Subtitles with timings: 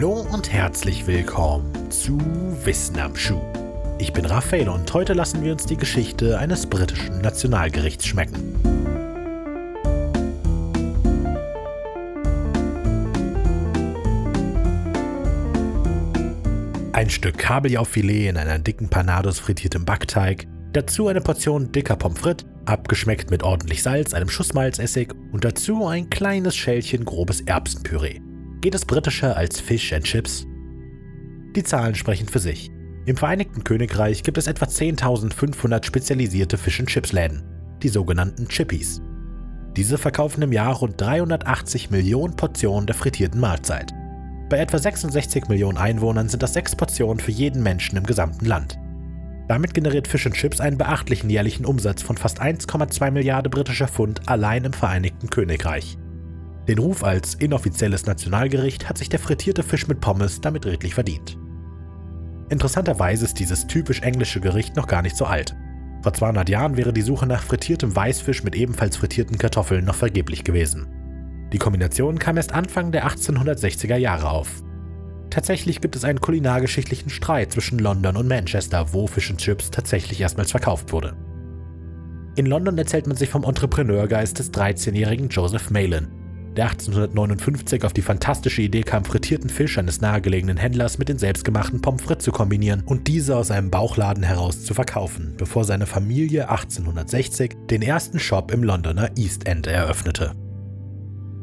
[0.00, 2.18] Hallo und herzlich willkommen zu
[2.64, 3.42] Wissen am Schuh.
[3.98, 8.54] Ich bin Raphael und heute lassen wir uns die Geschichte eines britischen Nationalgerichts schmecken.
[16.92, 22.46] Ein Stück Kabeljaufilet in einer dicken Panados frittiertem Backteig, dazu eine Portion dicker Pommes frites,
[22.64, 28.29] abgeschmeckt mit ordentlich Salz, einem Schuss Malzessig und dazu ein kleines Schälchen grobes Erbsenpüree.
[28.60, 30.46] Geht es britischer als Fish and Chips?
[31.56, 32.70] Die Zahlen sprechen für sich.
[33.06, 37.42] Im Vereinigten Königreich gibt es etwa 10.500 spezialisierte Fish and Chips Läden,
[37.82, 39.00] die sogenannten Chippies.
[39.76, 43.94] Diese verkaufen im Jahr rund 380 Millionen Portionen der frittierten Mahlzeit.
[44.50, 48.78] Bei etwa 66 Millionen Einwohnern sind das sechs Portionen für jeden Menschen im gesamten Land.
[49.48, 54.28] Damit generiert Fish and Chips einen beachtlichen jährlichen Umsatz von fast 1,2 Milliarden britischer Pfund
[54.28, 55.96] allein im Vereinigten Königreich.
[56.68, 61.38] Den Ruf als inoffizielles Nationalgericht hat sich der frittierte Fisch mit Pommes damit redlich verdient.
[62.48, 65.56] Interessanterweise ist dieses typisch englische Gericht noch gar nicht so alt.
[66.02, 70.44] Vor 200 Jahren wäre die Suche nach frittiertem Weißfisch mit ebenfalls frittierten Kartoffeln noch vergeblich
[70.44, 70.88] gewesen.
[71.52, 74.62] Die Kombination kam erst Anfang der 1860er Jahre auf.
[75.30, 80.20] Tatsächlich gibt es einen kulinargeschichtlichen Streit zwischen London und Manchester, wo Fish and Chips tatsächlich
[80.20, 81.16] erstmals verkauft wurde.
[82.36, 86.08] In London erzählt man sich vom Entrepreneurgeist des 13-jährigen Joseph Malin,
[86.56, 91.80] der 1859 auf die fantastische Idee kam, frittierten Fisch eines nahegelegenen Händlers mit den selbstgemachten
[91.80, 96.48] Pommes frites zu kombinieren und diese aus einem Bauchladen heraus zu verkaufen, bevor seine Familie
[96.48, 100.32] 1860 den ersten Shop im Londoner East End eröffnete.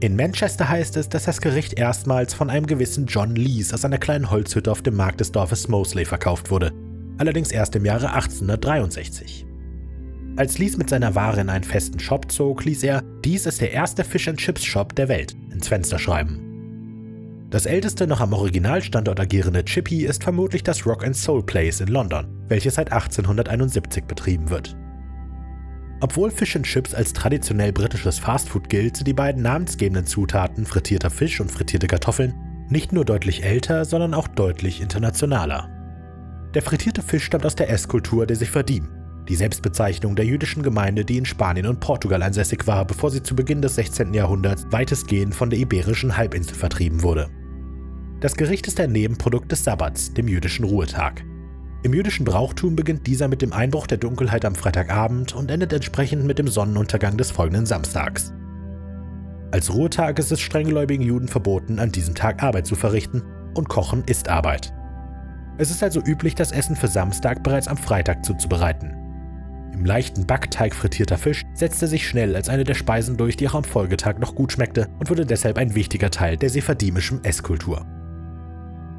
[0.00, 3.98] In Manchester heißt es, dass das Gericht erstmals von einem gewissen John Lees aus einer
[3.98, 6.72] kleinen Holzhütte auf dem Markt des Dorfes Mosley verkauft wurde,
[7.18, 9.49] allerdings erst im Jahre 1863.
[10.36, 13.72] Als Lees mit seiner Ware in einen festen Shop zog, ließ er Dies ist der
[13.72, 16.46] erste Fish and Chips Shop der Welt ins Fenster schreiben.
[17.50, 21.88] Das älteste noch am Originalstandort agierende Chippy ist vermutlich das Rock and Soul Place in
[21.88, 24.76] London, welches seit 1871 betrieben wird.
[26.00, 31.10] Obwohl Fish and Chips als traditionell britisches Fastfood gilt, sind die beiden namensgebenden Zutaten frittierter
[31.10, 32.34] Fisch und frittierte Kartoffeln
[32.68, 35.68] nicht nur deutlich älter, sondern auch deutlich internationaler.
[36.54, 38.88] Der frittierte Fisch stammt aus der Esskultur der Sephardim,
[39.30, 43.36] die Selbstbezeichnung der jüdischen Gemeinde, die in Spanien und Portugal ansässig war, bevor sie zu
[43.36, 44.12] Beginn des 16.
[44.12, 47.30] Jahrhunderts weitestgehend von der iberischen Halbinsel vertrieben wurde.
[48.18, 51.24] Das Gericht ist ein Nebenprodukt des Sabbats, dem jüdischen Ruhetag.
[51.84, 56.24] Im jüdischen Brauchtum beginnt dieser mit dem Einbruch der Dunkelheit am Freitagabend und endet entsprechend
[56.24, 58.32] mit dem Sonnenuntergang des folgenden Samstags.
[59.52, 63.22] Als Ruhetag ist es strenggläubigen Juden verboten, an diesem Tag Arbeit zu verrichten,
[63.54, 64.74] und Kochen ist Arbeit.
[65.56, 68.99] Es ist also üblich, das Essen für Samstag bereits am Freitag zuzubereiten.
[69.72, 73.54] Im leichten Backteig frittierter Fisch setzte sich schnell als eine der Speisen durch, die auch
[73.54, 77.86] am Folgetag noch gut schmeckte und wurde deshalb ein wichtiger Teil der sephardimischen Esskultur.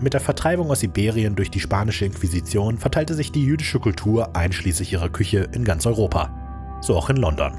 [0.00, 4.92] Mit der Vertreibung aus Iberien durch die spanische Inquisition verteilte sich die jüdische Kultur einschließlich
[4.92, 7.52] ihrer Küche in ganz Europa, so auch in London.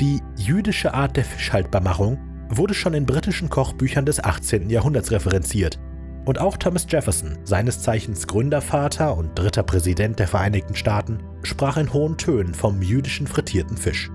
[0.00, 4.70] Die jüdische Art der Fischhaltbarmachung wurde schon in britischen Kochbüchern des 18.
[4.70, 5.80] Jahrhunderts referenziert
[6.24, 11.92] und auch Thomas Jefferson, seines Zeichens Gründervater und dritter Präsident der Vereinigten Staaten, sprach in
[11.92, 14.10] hohen Tönen vom jüdischen frittierten Fisch.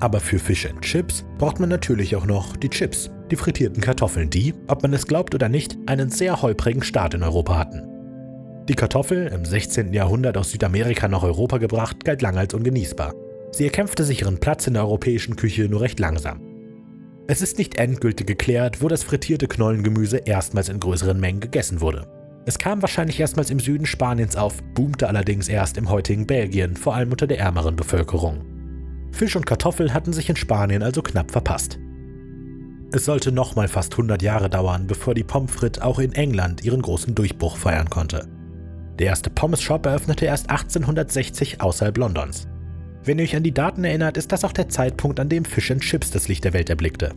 [0.00, 4.30] Aber für Fish and Chips braucht man natürlich auch noch die Chips, die frittierten Kartoffeln,
[4.30, 7.88] die, ob man es glaubt oder nicht, einen sehr holprigen Start in Europa hatten.
[8.68, 9.92] Die Kartoffel, im 16.
[9.92, 13.14] Jahrhundert aus Südamerika nach Europa gebracht, galt lange als ungenießbar.
[13.52, 16.51] Sie erkämpfte sich ihren Platz in der europäischen Küche nur recht langsam.
[17.28, 22.08] Es ist nicht endgültig geklärt, wo das frittierte Knollengemüse erstmals in größeren Mengen gegessen wurde.
[22.46, 26.96] Es kam wahrscheinlich erstmals im Süden Spaniens auf, boomte allerdings erst im heutigen Belgien, vor
[26.96, 28.44] allem unter der ärmeren Bevölkerung.
[29.12, 31.78] Fisch und Kartoffel hatten sich in Spanien also knapp verpasst.
[32.92, 36.82] Es sollte nochmal fast 100 Jahre dauern, bevor die Pommes frites auch in England ihren
[36.82, 38.26] großen Durchbruch feiern konnte.
[38.98, 42.48] Der erste Pommes-Shop eröffnete erst 1860 außerhalb Londons.
[43.04, 45.70] Wenn ihr euch an die Daten erinnert, ist das auch der Zeitpunkt, an dem Fish
[45.70, 47.14] and Chips das Licht der Welt erblickte.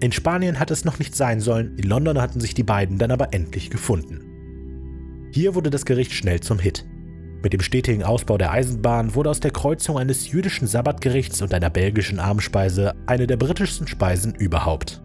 [0.00, 3.10] In Spanien hat es noch nicht sein sollen, in London hatten sich die beiden dann
[3.10, 5.30] aber endlich gefunden.
[5.32, 6.84] Hier wurde das Gericht schnell zum Hit.
[7.42, 11.70] Mit dem stetigen Ausbau der Eisenbahn wurde aus der Kreuzung eines jüdischen Sabbatgerichts und einer
[11.70, 15.02] belgischen Armspeise eine der britischsten Speisen überhaupt.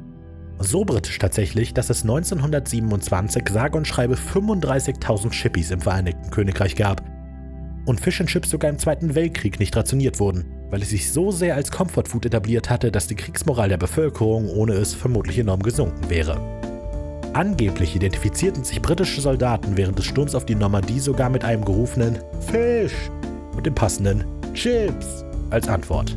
[0.59, 7.03] So britisch tatsächlich, dass es 1927 sage und schreibe 35.000 Chippies im Vereinigten Königreich gab,
[7.87, 11.31] und Fish and Chips sogar im Zweiten Weltkrieg nicht rationiert wurden, weil es sich so
[11.31, 16.09] sehr als Comfortfood etabliert hatte, dass die Kriegsmoral der Bevölkerung ohne es vermutlich enorm gesunken
[16.09, 16.37] wäre.
[17.33, 22.19] Angeblich identifizierten sich britische Soldaten während des Sturms auf die Normandie sogar mit einem gerufenen
[22.41, 23.09] Fisch
[23.55, 26.15] und dem passenden Chips als Antwort.